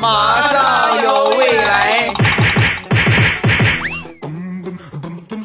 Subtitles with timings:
[0.00, 2.12] 马上有未来。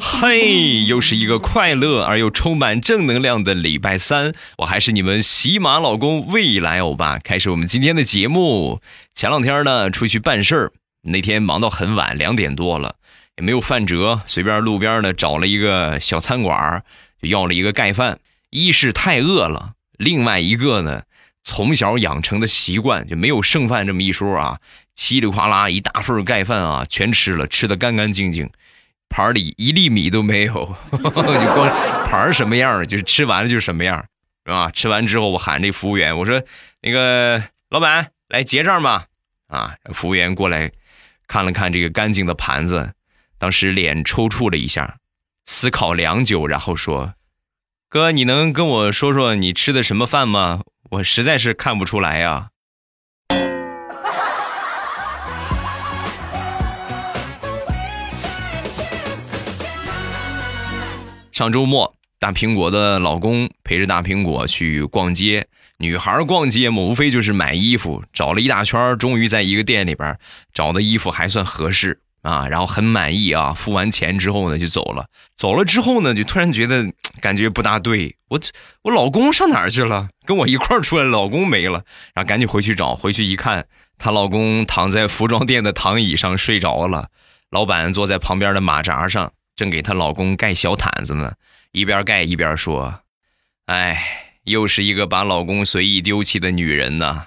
[0.00, 7.18] 嘿，又是一个快乐而又充满正能量的礼拜三，我还是你们喜马老公未来欧巴。
[7.18, 8.80] 开始我们今天的节目。
[9.14, 10.72] 前两天呢，出去办事儿，
[11.02, 12.96] 那天忙到很晚，两点多了，
[13.36, 16.84] 也没有饭辙，随便路边呢找了一个小餐馆，
[17.20, 18.18] 就要了一个盖饭。
[18.50, 21.02] 一是太饿了，另外一个呢，
[21.44, 24.60] 从小养成的习惯就没有剩饭这么一说啊，
[24.94, 28.50] 稀里哗啦一大份盖饭啊，全吃了，吃的干干净净。
[29.08, 31.68] 盘里一粒米都没有， 就光
[32.06, 34.02] 盘什么样，就是吃完了就是什么样，
[34.46, 34.70] 是吧？
[34.70, 36.42] 吃完之后，我喊这服务员，我说
[36.80, 39.06] ：“那个老板，来结账吧。”
[39.48, 40.72] 啊，服务员过来
[41.26, 42.94] 看了看这个干净的盘子，
[43.36, 44.96] 当时脸抽搐了一下，
[45.44, 47.12] 思考良久，然后说
[47.90, 50.62] ：“哥，你能跟我说说你吃的什么饭吗？
[50.90, 52.48] 我实在是看不出来呀。”
[61.32, 65.48] 上周末，大苹果的老公陪着大苹果去逛街。
[65.78, 70.16] 女孩逛街嘛，无非就是买衣服，找了一大圈，终于在一个店里边
[70.52, 73.52] 找的衣服还算合适啊，然后很满意啊。
[73.52, 75.06] 付完钱之后呢，就走了。
[75.36, 78.40] 走了之后呢，就突然觉得感觉不大对，我
[78.82, 80.08] 我老公上哪儿去了？
[80.24, 81.84] 跟我一块儿出来，老公没了，
[82.14, 82.94] 然后赶紧回去找。
[82.94, 83.66] 回去一看，
[83.98, 87.08] 她老公躺在服装店的躺椅上睡着了，
[87.50, 89.32] 老板坐在旁边的马扎上。
[89.54, 91.34] 正给她老公盖小毯子呢，
[91.72, 93.00] 一边盖一边说
[93.66, 97.26] ：“哎，又是一个把老公随意丢弃的女人呐！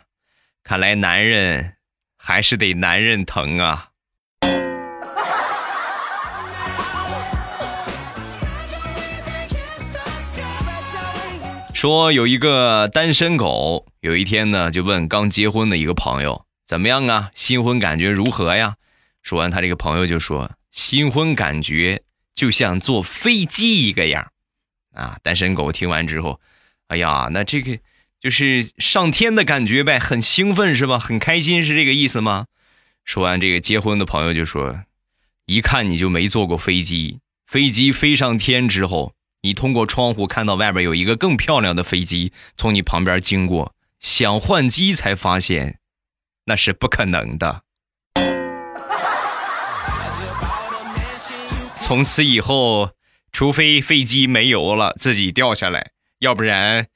[0.64, 1.76] 看来男人
[2.18, 3.90] 还是得男人疼啊。”
[11.76, 17.32] 说有一个单身狗，有一天呢，就问刚结婚的一个朋友：“怎么样啊？
[17.36, 18.78] 新婚感觉如何呀？”
[19.22, 22.02] 说完，他这个朋友就说：“新婚感觉。”
[22.34, 24.32] 就像坐飞机一个样，
[24.94, 25.18] 啊！
[25.24, 26.40] 单身狗听完之后，
[26.88, 27.78] 哎呀，那这个
[28.20, 30.98] 就是上天的感觉呗，很兴奋是吧？
[30.98, 32.48] 很开心是这个意思吗？
[33.06, 34.82] 说完，这个结婚的朋友就说
[35.48, 39.14] ：“一看你就没坐过飞机，飞机飞上天之后，
[39.46, 45.78] 你通过窗户看到外边有一个更漂亮的飞机从你旁边经过，想换机才发现
[46.46, 47.62] 那是不可能的。”
[51.80, 52.94] 从此以后，
[53.32, 56.88] 除非飞机没油了自己掉下来，要不然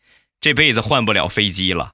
[0.42, 1.92] 这辈子换不了飞机了。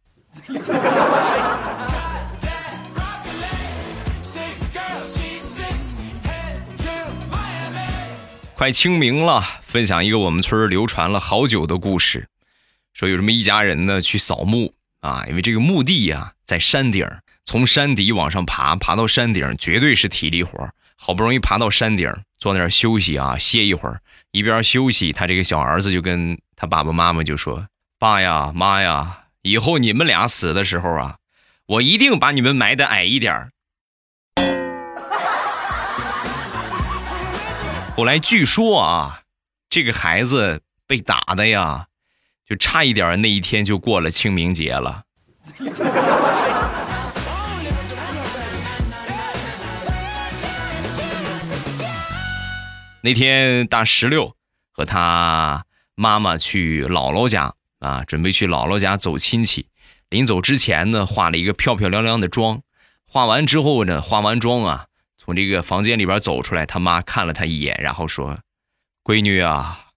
[8.56, 12.30] 快清明了，分享一个我们村流传了好久的故事，
[12.94, 17.06] 说有这么一家人呢去扫墓啊，因为这个墓地呀在山顶，
[17.44, 22.10] 从山底往上爬，爬到山顶绝对是体力活，好不容易爬到山顶。
[22.38, 24.00] 坐那儿休息啊，歇一会儿。
[24.32, 27.68] 一边休息，他这个小儿子就跟他爸爸妈妈就说
[28.00, 31.18] ：“爸呀，妈呀，以后你们俩死的时候啊，
[31.66, 33.52] 我一定把你们埋的矮一点儿
[37.96, 39.22] 后来据说啊，
[39.70, 41.88] 这个孩子被打的呀，
[42.46, 45.04] 就差一点那一天就过了清明节了。
[53.02, 54.36] 那天大石榴
[54.74, 55.64] 和他
[55.96, 59.70] 妈妈去姥姥家啊，准备去姥姥家走亲戚。
[60.10, 62.62] 临走之前呢，化了一个漂漂亮亮的妆。
[63.08, 64.88] 化完之后呢，化完妆啊，
[65.26, 68.38] 从这个房间里边走出来，他妈看了他一眼，然后说
[69.04, 69.88] ：“闺女啊，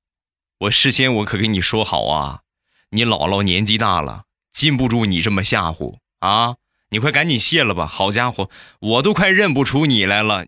[0.60, 2.40] 我事先我可跟你说好啊，
[2.92, 6.54] 你姥姥年纪大了，禁不住你这么吓唬啊！
[6.88, 7.86] 你快赶紧卸了吧。
[7.86, 8.48] 好家伙，
[8.80, 10.46] 我都快认不出你来了。”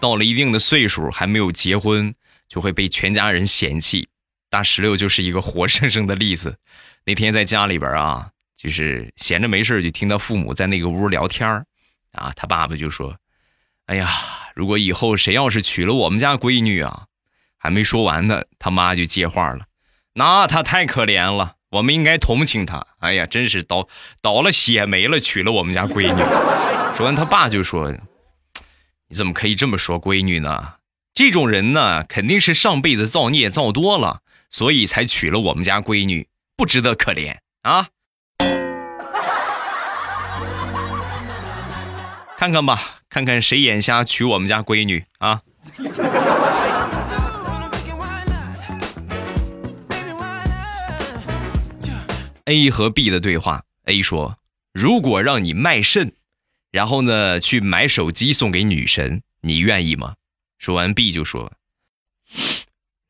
[0.00, 2.14] 到了一定的岁数还没有结婚，
[2.48, 4.08] 就会被全家人嫌弃。
[4.50, 6.56] 大石榴就是一个活生生的例子。
[7.04, 11.48] 那天在家里边啊，就是闲着没事就听到父母在那个屋聊天
[12.12, 13.16] 啊，他爸爸就说
[13.86, 14.10] ：“哎呀，
[14.54, 17.06] 如果以后谁要是娶了我们家闺女啊，
[17.56, 19.66] 还没说完呢，他妈就接话了：
[20.14, 22.86] 那他太可怜了，我们应该同情他。
[22.98, 23.88] 哎呀，真是倒
[24.20, 26.22] 倒了血霉了，娶了我们家闺女。
[26.94, 27.94] 说完，他爸就说。”
[29.10, 30.74] 你怎么可以这么说闺女呢？
[31.14, 37.88] 这种人呢，肯定是上辈子造孽造多了，所以才娶了我们家闺女，不值得可怜啊！
[42.38, 45.42] 看看吧，看看谁眼瞎娶我们家闺女啊
[52.44, 53.64] ！A 和 B 的对话。
[53.84, 54.38] A 说
[54.72, 56.12] ：“如果让你卖肾，
[56.70, 60.14] 然后呢去买手机送给女神，你愿意吗？”
[60.58, 61.52] 说完，B 就说：“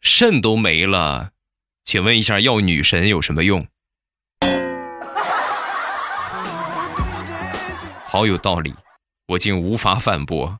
[0.00, 1.30] 肾都没了，
[1.84, 3.66] 请问一下，要女神有什么用？”
[8.04, 8.74] 好有道理，
[9.28, 10.58] 我竟无法反驳。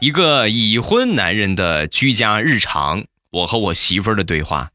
[0.00, 4.70] 一个已婚男人的居家日常，我和我媳妇儿的对话。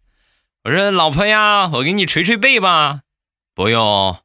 [0.63, 3.01] 我说：“老婆呀，我给你捶捶背吧。”
[3.53, 4.19] 不用。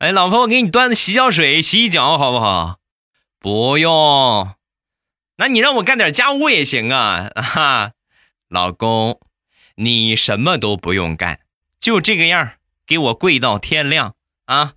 [0.00, 2.78] 哎，老婆，我给你端的洗脚水洗洗脚，好不好？
[3.42, 4.54] 不用。
[5.36, 7.28] 那你让我干点家务也行啊。
[7.36, 7.92] 哈，
[8.48, 9.20] 老公。
[9.76, 11.40] 你什么都不用干，
[11.80, 12.52] 就这个样
[12.86, 14.74] 给我跪到天亮啊！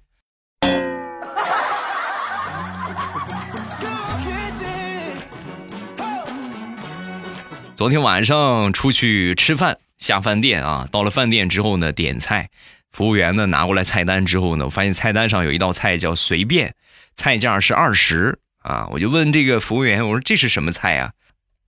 [7.75, 12.49] 昨天晚上出去吃饭，下饭店啊，到了饭店之后呢，点菜，
[12.89, 16.73] 服务员呢拿过来菜单之后呢，我发现菜单上有一道菜叫随便，
[17.15, 21.11] 菜价是二十啊，我就问这个服务员，我说这是什么菜啊？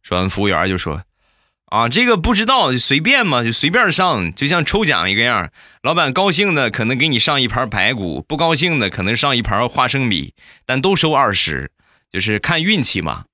[0.02, 1.04] 说完，服务员就说。
[1.66, 5.52] 啊，这个不知道就随便嘛，就随便上，就像抽奖一个样。
[5.84, 10.34] 老板高兴的可能给你上一盘排骨，不高兴的可能上一盘花生米，
[10.66, 11.72] 但都收二十，
[12.12, 13.26] 就是看运气嘛。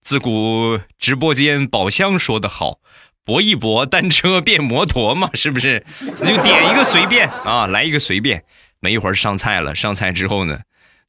[0.00, 2.78] 自古直播间宝箱说的好，
[3.24, 5.84] 搏一搏，单车变摩托嘛，是不是？
[6.20, 8.42] 那就点一个随便啊，来一个随便。
[8.80, 10.60] 没一会儿上菜了，上菜之后呢，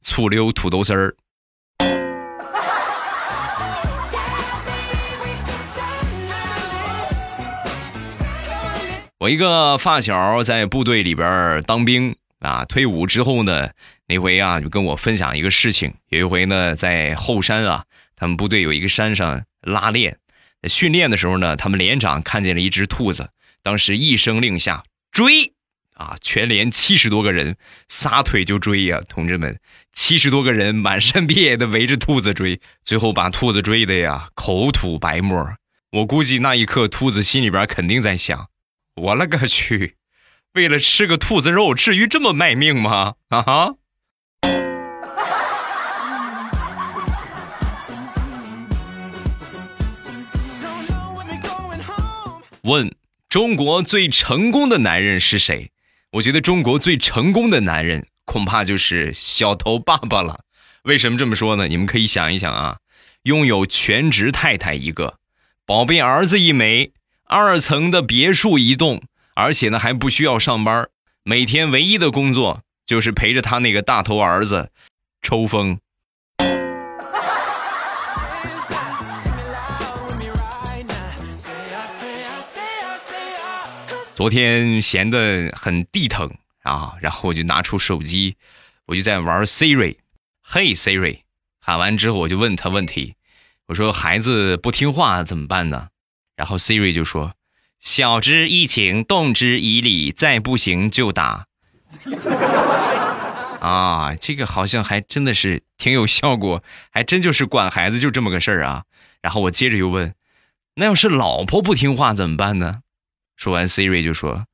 [0.02, 1.14] 醋溜土豆丝儿。
[9.24, 13.70] 我一个发小在部队里边当兵啊，退伍之后呢，
[14.06, 15.94] 那回啊就跟我分享一个事情。
[16.10, 17.86] 有一回呢，在后山啊，
[18.16, 20.18] 他们部队有一个山上拉练，
[20.68, 23.30] 训练的时候呢，他们连长看见了一只兔子，
[23.62, 25.54] 当时一声令下，追
[25.94, 26.16] 啊！
[26.20, 27.56] 全连七十多个人
[27.88, 29.58] 撒腿就追呀，同志们，
[29.94, 35.54] 七十多个人满山遍野的围着兔子追，最后把兔子追的呀口吐白沫。
[35.92, 38.48] 我估计那一刻兔子心里边肯定在想。
[38.96, 39.96] 我勒个去！
[40.52, 43.14] 为了吃个兔子肉，至于这么卖命吗？
[43.28, 43.74] 啊哈！
[52.62, 52.94] 问
[53.28, 55.72] 中国最成功的男人是谁？
[56.12, 60.44] 我觉得中国最成功的男人恐怕就是小头爸爸了。
[60.84, 61.66] 为什么这么说呢？
[61.66, 62.78] 你们可以想一想啊，
[63.24, 65.18] 拥有全职太太一个，
[65.66, 66.92] 宝贝儿子一枚。
[67.36, 69.02] 二层的别墅一栋，
[69.34, 70.88] 而且呢还不需要上班，
[71.24, 74.70] 每天唯一的工作就是陪着他那个大头儿子
[75.20, 75.80] 抽风。
[84.14, 86.32] 昨天闲得很地疼
[86.62, 88.36] 啊，然后我就拿出手机，
[88.86, 89.96] 我就在玩 Siri，
[90.40, 91.22] 嘿 Siri，
[91.60, 93.16] 喊完之后我就问他问题，
[93.66, 95.88] 我说孩子不听话怎么办呢？
[96.36, 97.34] 然后 Siri 就说
[97.80, 101.46] ：“晓之以情，动之以理，再不行就打。
[103.60, 108.84] ”啊，这个好像还真的是挺有效果，还真就是管孩子就这么个事儿啊。
[109.22, 110.14] 然后我接着又问
[110.76, 112.80] ：“那要是老婆不听话怎么办呢？”
[113.36, 114.46] 说完，Siri 就说：“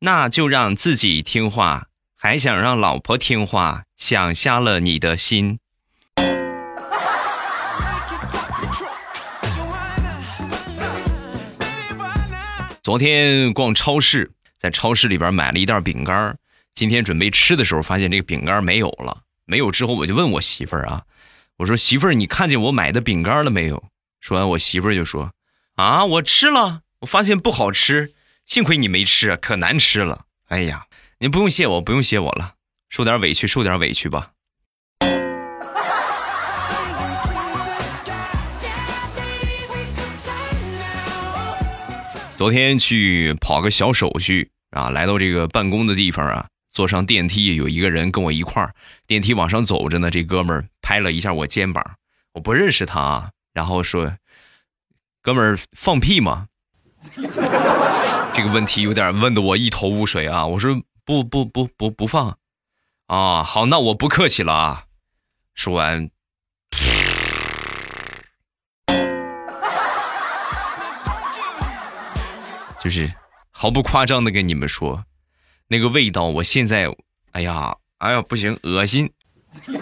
[0.00, 5.58] 那就让自己听话，还想让老婆听话，想瞎了你的心。”
[12.84, 16.36] 昨天逛超市，在超市里边买了一袋饼干
[16.74, 19.22] 今天准备吃的时候，发现这个饼干没有了。
[19.46, 21.04] 没有之后，我就问我媳妇儿啊，
[21.56, 23.82] 我说媳妇儿，你看见我买的饼干了没有？
[24.20, 25.32] 说完，我媳妇儿就说：
[25.76, 28.12] 啊，我吃了，我发现不好吃，
[28.44, 30.26] 幸亏你没吃，可难吃了。
[30.48, 30.84] 哎呀，
[31.20, 32.56] 您不用谢我，不用谢我了，
[32.90, 34.32] 受点委屈，受点委屈吧。
[42.36, 48.74] 昨天去跑个小手续啊，来到这个办公的地方啊，坐上电梯，有一个人跟我一块儿，
[49.06, 50.10] 电梯往上走着呢。
[50.10, 51.94] 这哥们儿拍了一下我肩膀，
[52.32, 54.16] 我不认识他啊，然后说
[55.22, 56.48] ：“哥们儿放屁吗？”
[58.34, 60.44] 这个问题有点问的我一头雾水啊。
[60.44, 62.36] 我说：“不不不不不放。”
[63.06, 64.86] 啊，好，那我不客气了啊。
[65.54, 66.10] 说完。
[72.84, 73.10] 就是
[73.50, 75.02] 毫不夸张的跟你们说，
[75.68, 76.86] 那个味道，我现在，
[77.32, 79.10] 哎呀，哎呀，不行，恶心。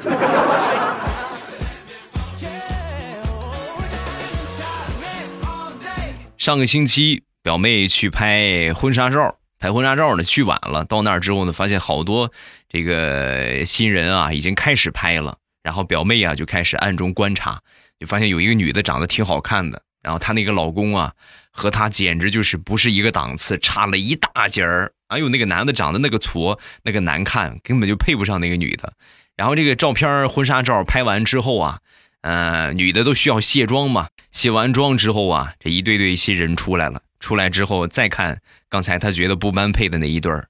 [6.38, 12.30] 上个星期表妹去拍婚纱照，拍婚纱照呢去晚了，到那儿之后呢，发现好多
[12.68, 17.60] 这个新人啊已经开始拍了，然后表妹啊就开始暗中观察，
[17.98, 21.12] 就发现有一个女的长得挺好看的，然后她那个老公啊
[21.50, 24.92] 和她简直就是不是一个档次，差了一大截儿。
[25.08, 28.92] 哎呦，那个男的长得那个矬，那个难看，根本就配不上那个女的。
[29.36, 31.80] 然后这个照片婚纱照拍完之后啊，
[32.22, 34.08] 呃，女的都需要卸妆嘛。
[34.30, 37.02] 卸完妆之后啊，这一对对新人出来了。
[37.20, 40.48] 出来之后再看刚才她觉得不般配的那一对儿，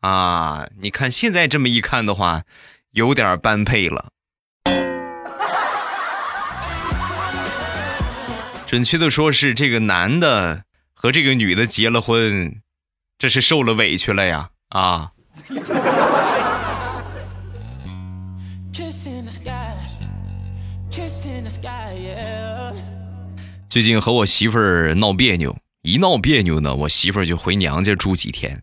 [0.00, 2.44] 啊，你看现在这么一看的话，
[2.92, 4.12] 有点般配了。
[8.66, 12.60] 准确的说是这个男的和这个女的结了婚，
[13.16, 15.12] 这是受了委屈了呀啊！
[23.68, 28.60] 最近和我媳妇儿闹别扭，一闹别扭呢，我媳妇儿就回娘家住几天，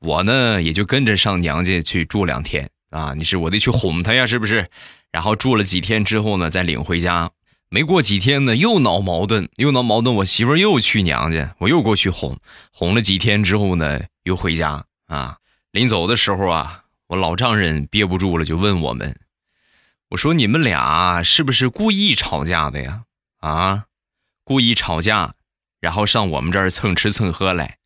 [0.00, 3.14] 我呢也就跟着上娘家去住两天啊。
[3.14, 4.68] 你是我得去哄她呀，是不是？
[5.10, 7.30] 然后住了几天之后呢，再领回家。
[7.70, 12.40] 没过几天呢，又闹矛盾，又闹矛盾，我媳妇又去娘家，我又过去哄，
[12.72, 15.36] 哄了几天之后呢，又回家啊。
[15.70, 19.20] 临走的时候啊，我老丈人憋不住了，就问我们，
[20.08, 23.02] 我说你们俩是不是故意吵架的呀？
[23.40, 23.84] 啊？
[24.44, 25.34] 故意吵架，
[25.78, 27.76] 然后上我们这儿蹭吃蹭喝来，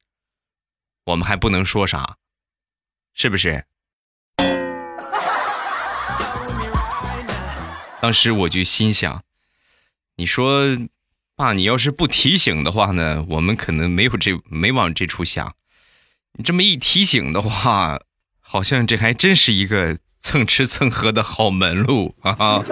[1.06, 2.18] 我们还不能说啥，
[3.14, 3.64] 是不是？
[8.00, 9.24] 当时我就心想，
[10.22, 10.78] 你说，
[11.34, 15.56] 爸，你要是不提醒的话呢，我们可能没有这没往这处想。
[16.34, 17.98] 你这么一提醒的话，
[18.40, 22.62] 好像这还真是一个蹭吃蹭喝的好门路啊！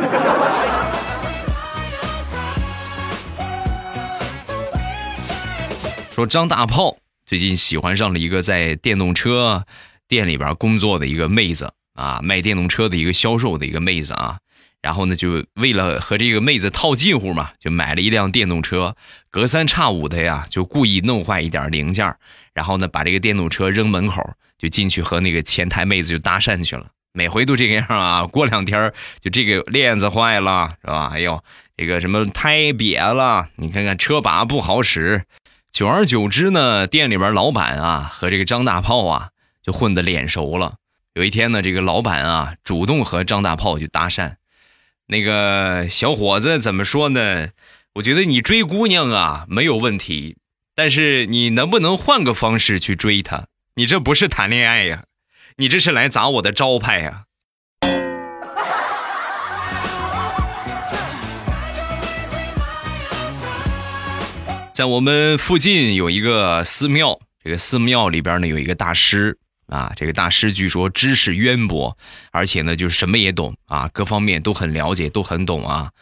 [6.12, 9.66] 说张大炮最近喜欢上了一个在电动车
[10.07, 14.38] 店里边工作的一个妹子啊，卖电动车的一个销售的一个妹子啊。
[14.82, 18.96] 然后呢，就为了和这个妹子套近乎嘛，就买了一辆电动车，
[19.30, 22.14] 隔三差五的呀，就故意弄坏一点零件，
[22.54, 26.87] 然后呢，把这个电动车扔门口，就进去和那个前台妹子就搭讪去了。
[27.12, 31.10] 每回都这个样啊，过两天就这个链子坏了，是吧？
[31.12, 31.42] 哎呦，
[31.76, 35.25] 这个什么胎瘪了，你看看车把不好使。
[35.72, 39.30] 久而久之呢，店里边老板啊和这个张大炮啊
[39.62, 40.75] 就混得脸熟了。
[41.14, 44.34] 有一天呢，这个老板啊主动和张大炮就搭讪，
[45.11, 47.49] 那个小伙子怎么说呢？
[47.95, 50.37] 我觉得你追姑娘啊没有问题，
[50.76, 53.47] 但是你能不能换个方式去追她？
[53.75, 55.02] 你这不是谈恋爱呀，
[55.57, 57.25] 你这是来砸我的招牌呀！
[64.73, 69.37] 在我们附近有一个寺庙，这个寺庙里边呢有一个大师
[69.71, 71.97] 啊，这个大师据说知识渊博，
[72.31, 75.93] 而且呢就是什么也懂啊，各方面都很了解，都很懂啊。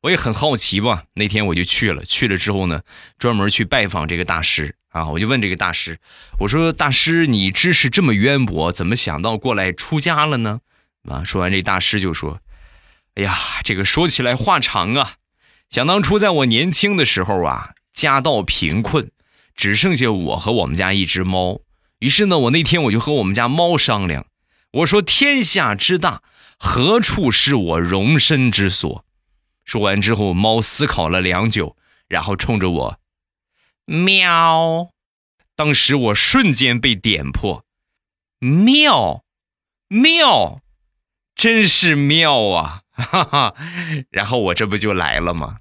[0.00, 2.82] 我也很好奇吧，那天我就去了，去了之后呢，
[3.18, 5.98] 专门去拜访这个大师啊，我就问这个大师，
[6.40, 10.60] 我说大师，你知识这么渊博，怎么想到过来出家了呢？
[11.08, 12.40] 啊，说完这大师就说，
[13.14, 15.14] 哎呀，这个说起来话长啊，
[15.70, 17.74] 想当初在我年轻的时候啊。
[17.94, 19.10] 家道贫困，
[19.56, 21.62] 只剩下我和我们家一只猫。
[22.00, 24.26] 于是呢，我那天我就和我们家猫商量，
[24.72, 26.22] 我说：“天下之大，
[26.58, 29.04] 何处是我容身之所？”
[29.64, 31.76] 说完之后，猫思考了良久，
[32.08, 32.98] 然后冲着我
[33.84, 34.90] 喵。
[35.56, 37.64] 当时我瞬间被点破，
[38.38, 39.24] 妙，
[39.88, 40.60] 妙，
[41.34, 42.82] 真是妙啊！
[42.92, 43.54] 哈哈，
[44.10, 45.58] 然后我这不就来了吗？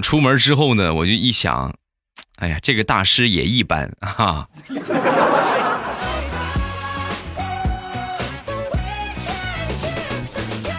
[0.00, 1.74] 出门之后呢，我就一想，
[2.36, 4.48] 哎呀，这个大师也一般哈。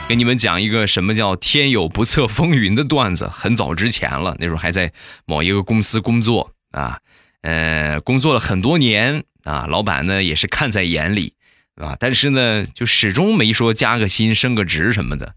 [0.07, 3.29] 给你们讲一个什么叫“天有不测风云”的段子。
[3.31, 4.91] 很早之前了，那时候还在
[5.25, 6.99] 某一个公司工作啊，
[7.43, 11.33] 呃，工作了很多年啊，老板呢也是看在眼里，
[11.75, 15.35] 啊，但是呢，就始终没说加个薪、升个职什么的。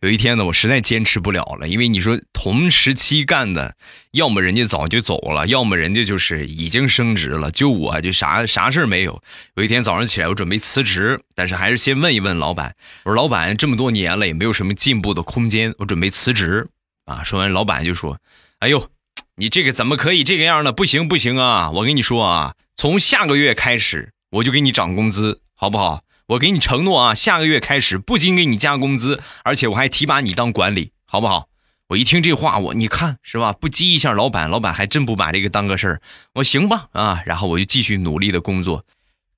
[0.00, 3.76] 有一天呢，我实在坚持不了了，因为你说同时期干的，
[4.12, 9.22] 要么人家早就走了，要么人家就是已经升职了，就我就啥啥事没有。
[9.54, 16.68] 有一天早上起来，我准备辞职，但是还是先问一问老板，我说老板这么多年了也没有什么进步的空间，我准备辞职
[17.06, 17.22] 啊。
[17.24, 18.18] 说完，老板就说
[18.60, 18.90] ：“哎呦，
[19.36, 20.72] 你这个怎么可以这个样呢？
[20.72, 21.70] 不行不行啊！
[21.70, 31.48] 我跟你说啊，从下个月开始我就给你涨工资，好不好？”我给你承诺啊，下个月开始不仅给你加工资，而且我还提拔你当管理，好不好？
[31.88, 33.52] 我一听这话，我你看是吧？
[33.60, 36.00] 不激一下老板，老板还真不把这个当个事儿。
[36.34, 38.84] 我行吧啊，然后我就继续努力的工作。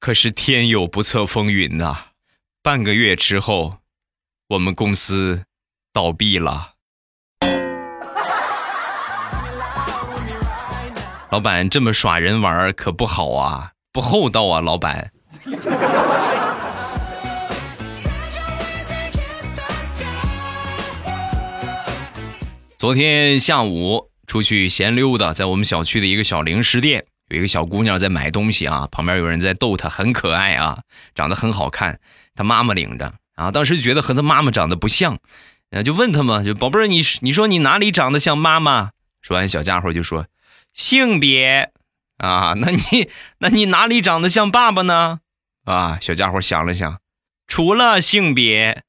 [0.00, 1.94] 可是天有不测风云呐，
[2.62, 3.80] 半个月之后，
[4.48, 5.44] 我们公司
[5.92, 6.72] 倒闭了。
[11.30, 15.12] 老板这么耍人玩可不好啊，不厚道啊，老板。
[22.78, 30.82] 昨天下午出去闲溜达，在我们小区的一个小零食店，有一个小姑娘在买东西啊，旁边有人在逗她，很可爱啊，
[31.12, 31.98] 长得很好看。
[32.36, 35.18] 她妈妈领着啊，当时就觉得和她妈妈长得不像，
[35.72, 38.92] 啊，就问她嘛，就宝贝儿，你你说你哪里长得像妈妈？
[39.22, 40.28] 说完，小家伙就说
[40.72, 41.72] 性别
[42.18, 45.18] 啊，那你那你哪里长得像爸爸呢？
[45.64, 47.00] 啊，小家伙想了想，
[47.48, 48.84] 除了性别。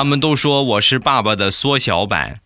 [0.00, 2.40] 他们都说我是爸爸的缩小版。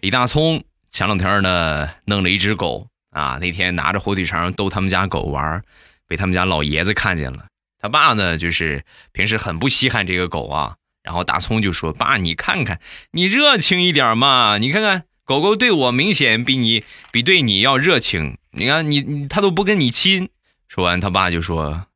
[0.00, 5.60] 李大聪前两天呢弄了一只狗啊，那天拿着火腿肠逗他们家狗玩，
[6.06, 7.46] 被他们家老爷子看见了。
[7.80, 12.78] 他爸呢就是平时很不稀罕这个狗啊，然后大葱就说：“爸，你看看，
[13.10, 20.28] 你热情一点嘛，你看看狗狗对我明显比你比对你要热情，你看你你它都不跟你亲。”
[20.74, 21.88] 说完，他爸就说：“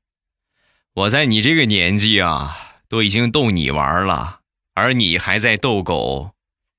[0.92, 2.59] 我在你这个年纪啊，
[2.90, 4.40] 都已经逗你玩了，
[4.75, 6.33] 而你还在逗狗，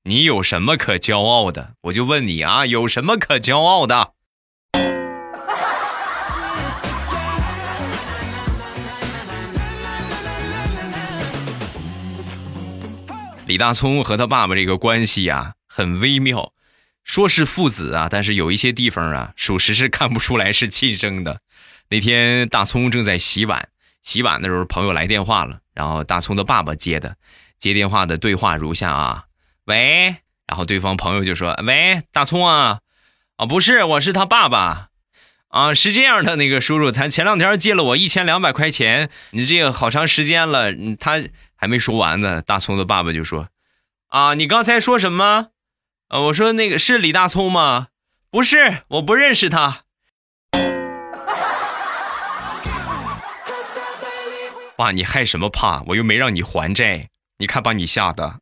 [0.04, 1.74] 你有什么可骄傲的？
[1.80, 4.12] 我就问你啊，有什么可骄傲的？”
[13.44, 16.52] 李大聪和他爸爸这个关系呀，很微妙，
[17.02, 21.40] 说是父子啊，但是有一些地方啊，属实是看不出来是亲生的。
[21.90, 23.68] 那天大葱正在洗碗，
[24.02, 27.16] 洗碗的时候朋友来电话了，然后大葱的爸爸接的，
[27.58, 29.24] 接电话的对话如下啊，
[29.64, 32.80] 喂，然后对方朋友就说，喂，大葱啊，
[33.36, 34.88] 啊不是，我是他爸爸，
[35.48, 41.22] 啊是这样的，那个叔叔他前两天借了我一千两百块钱，你这个好长时间了，他
[41.56, 43.48] 还没说完呢，大葱的爸爸就说，
[44.08, 45.48] 啊你刚才说什么？
[46.08, 47.88] 啊我说那个是李大葱吗？
[48.30, 49.84] 不是，我不认识他。
[54.78, 55.82] 爸，你害什么怕？
[55.88, 58.36] 我又没让你还债，你看把你吓的。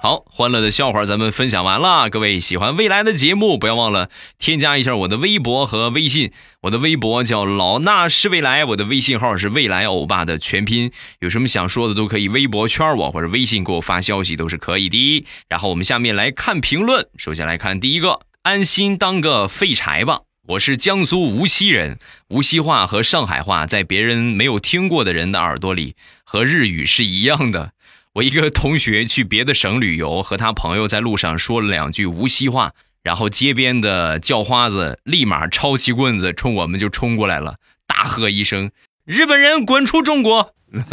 [0.00, 2.08] 好，欢乐的笑话咱们分享完了。
[2.08, 6.32] 各位喜欢未来的节目，不要忘了添加一下我的微博和微信。
[6.62, 10.90] 我的微博叫老衲是未来，我的微信号是未来欧巴的全拼。
[11.18, 15.26] 有什么想说的都可以微博圈我，或者微信给我发消息都是可以的。
[15.50, 18.20] 然后我们下面来看评论，首先来看第一个。
[18.42, 20.22] 安心当个废柴吧！
[20.48, 27.70] 我是江苏无锡人，无锡话和上海话在别人没有听过的人的耳朵里和日语是一样的。
[28.14, 32.72] 我一个同学去别的省旅游，和他朋友在路上说了两句无锡话，
[33.04, 38.72] 然后街边的叫花子立马抄起棍子冲我们就冲过来了，大喝一声
[39.06, 40.52] ：“日本人滚出中国！”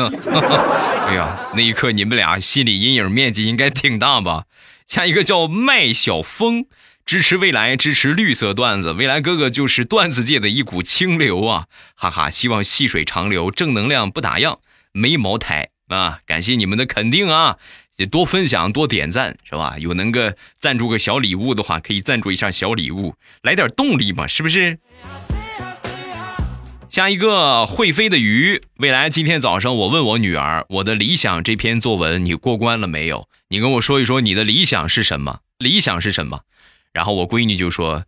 [1.08, 4.44] 哎呀，那一刻你们俩心理阴影面积应该挺大吧？
[4.86, 6.68] 下一个叫麦小峰。
[7.10, 8.94] 支持未来，支持绿色段子。
[8.94, 11.66] 未来哥哥就是段子界的一股清流啊！
[11.96, 14.60] 哈哈，希望细水长流，正能量不打烊，
[14.92, 16.20] 没茅台啊！
[16.28, 17.58] 感谢你们的肯定啊，
[18.12, 19.80] 多分享，多点赞，是吧？
[19.80, 24.78] 有能个赞助个小礼物的话，可以赞助一下小礼物，来点动力嘛，是不是？
[26.90, 33.28] 下一个会飞的鱼，未来今天早上我问我女儿，我的理想这篇作文你过关了没有？
[33.48, 35.40] 你跟我说一说你的理想是什么？
[35.58, 36.42] 理想是什么？
[36.94, 38.06] 然后我闺女就说：“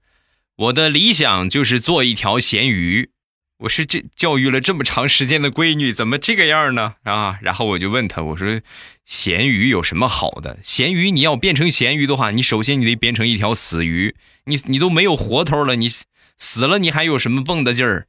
[0.57, 3.11] 我的理想就是做一条咸鱼。”
[3.61, 6.95] 我是这教育了这么长时间的闺女，怎么这个样呢？
[7.03, 7.37] 啊！
[7.43, 8.59] 然后我就问她：“我说，
[9.05, 10.57] 咸鱼有什么好的？
[10.63, 14.15] 咸鱼你要变成咸鱼的话，你首先你得变成一条死鱼。
[14.45, 15.87] 你你都没有活头了，你
[16.39, 18.07] 死了你还有什么蹦的劲儿？”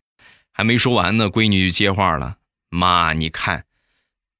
[0.54, 2.38] 还没说完呢，闺女就接话了
[2.70, 3.66] ：“妈，你看，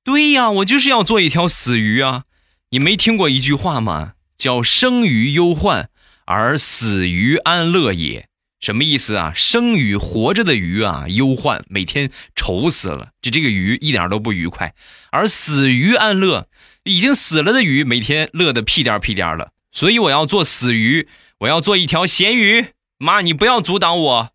[0.03, 2.25] 对呀，我就是要做一条死鱼啊！
[2.71, 4.14] 你没听过一句话吗？
[4.38, 5.90] 叫生于忧患。”
[6.24, 8.28] 而死于安乐也，
[8.61, 9.32] 什么意思啊？
[9.35, 14.70] 生鱼活着的鱼啊，忧患，每天愁死了，就这个鱼一点都不愉快；
[15.11, 16.46] 而死于安乐，
[16.85, 19.50] 已经死了的鱼，每天乐得屁颠屁颠的。
[19.70, 21.08] 所以我要做死鱼，
[21.40, 22.68] 我要做一条咸鱼。
[22.98, 24.28] 妈，你不要阻挡我。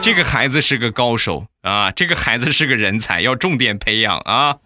[0.00, 4.58] 这个孩子是个高手啊，这个孩子是个人才，要重点培养啊。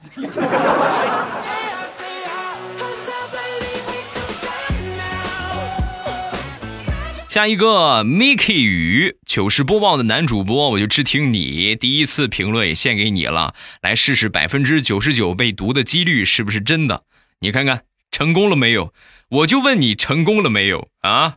[7.30, 13.54] 下一个 Mickey 雨糗事播报的男主播，我就只听你第一次评论，献给你了。
[13.82, 17.04] 来试试百分之九十九被读的几率是不是真的？
[17.38, 18.92] 你看看成功了没有？
[19.28, 21.36] 我就问你成功了没有啊？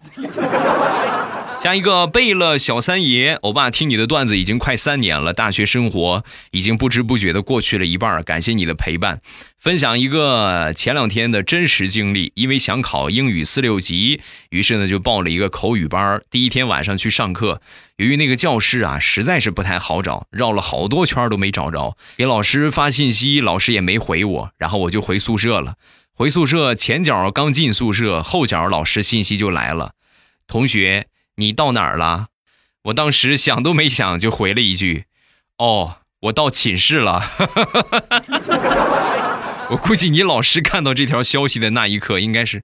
[1.64, 9.22] 加一个贝勒小三爷，欧巴听你的段子已经快三年了，大学生活已经不知不觉的过去了一半，感谢你的陪伴。
[9.58, 16.22] 分享一个前两天的真实经历，因为想考英语四六级，于是呢就报了一个口语班。
[16.30, 17.62] 第一天晚上去上课，
[17.96, 25.76] 由于那个教室啊实在是不太好找，绕了好多圈都没找着，给老师发信息，老师也没回我，然后我就回宿舍了。
[26.14, 29.94] 回宿舍前脚刚进宿舍，后脚老师信息就来了，
[30.46, 31.08] 同学。
[31.38, 32.28] 你到哪儿了？
[32.84, 35.06] 我当时想都没想就回了一句
[35.58, 37.24] ：“哦，我到寝室了。
[39.72, 42.64] ”我估计你老师看到这条消息的那一刻，应该是：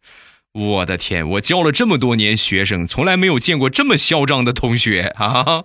[0.53, 5.63] 我的天，我教了这么多年学生，从来没有见过这么嚣张的同学啊！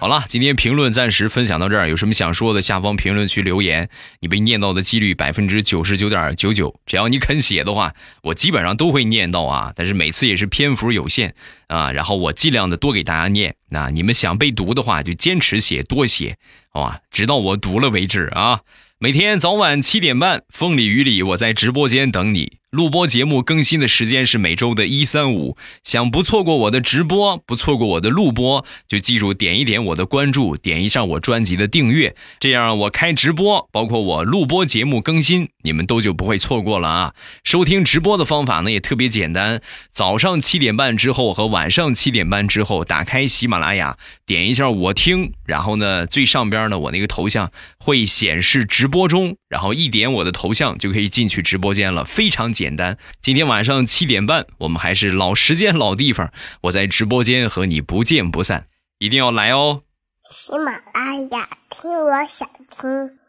[0.00, 3.90] 好了，今天评论暂时分享到这儿，有什么想说的，下方评论区留言。
[4.20, 9.74] 你被念到的几率百分之九十九点九九，只要你肯写的话，我基本上都会念到啊。
[9.76, 11.34] 但是每次也是篇幅有限
[11.66, 13.56] 啊，然后我尽量的多给大家念。
[13.68, 16.38] 那你们想被读的话，就坚持写，多写，
[16.72, 18.60] 好吧，直到我读了为止啊。
[18.98, 22.59] 每天早晚七点半，风里雨里，我在直播间等你。
[22.70, 37.14] 录播节目更新的时间是每周的一三五，想不错过我的直播，不错过我的录播，就记住点一点我的关注，点一下我专辑的订阅，这样我开直播，包括我录播节目更新，你们都就不会错过了啊！
[37.42, 52.50] 收听直播的方法呢也特别简单，早上七点半之后和晚上七点半之后，打开喜马拉雅，点一下我听，然后呢最上边呢我那个头像会显示直播中，然后一点我的头像就可以进去直播间了，非常。
[52.52, 56.32] 简单，今天晚上七点半，我们还是老时间老地方，
[56.62, 58.66] 我在直播间和你不见不散，
[58.98, 59.82] 一定要来哦！
[60.30, 63.19] 喜马拉雅听，我想听。